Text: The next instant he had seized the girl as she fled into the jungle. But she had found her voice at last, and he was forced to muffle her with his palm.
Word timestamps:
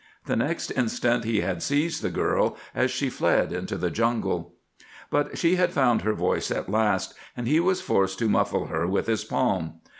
The 0.25 0.35
next 0.35 0.71
instant 0.71 1.25
he 1.25 1.41
had 1.41 1.61
seized 1.61 2.01
the 2.01 2.09
girl 2.09 2.57
as 2.73 2.89
she 2.89 3.07
fled 3.07 3.53
into 3.53 3.77
the 3.77 3.91
jungle. 3.91 4.55
But 5.11 5.37
she 5.37 5.57
had 5.57 5.71
found 5.73 6.01
her 6.01 6.15
voice 6.15 6.49
at 6.49 6.67
last, 6.71 7.13
and 7.37 7.47
he 7.47 7.59
was 7.59 7.81
forced 7.81 8.17
to 8.17 8.27
muffle 8.27 8.65
her 8.65 8.87
with 8.87 9.05
his 9.05 9.23
palm. 9.23 9.73